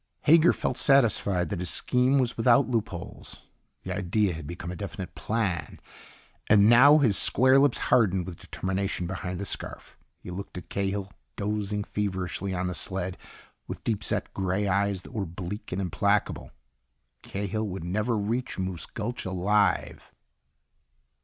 [0.21, 3.39] Hager felt satisfied that his scheme was without loopholes.
[3.83, 5.79] The idea had become a definite plan.
[6.49, 9.95] And now his square lips hardened with determination behind the scarf.
[10.17, 13.15] He looked at Cahill, dozing feverishly on the sled,
[13.67, 16.49] with deep set gray eyes that were bleak and implacable.
[17.21, 20.11] Cahill would never reach Moose Gulch alive.